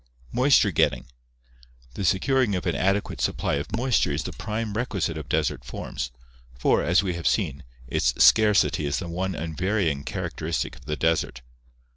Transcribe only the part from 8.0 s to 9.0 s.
scarcity is